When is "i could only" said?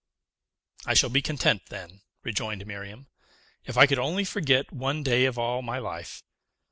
3.77-4.25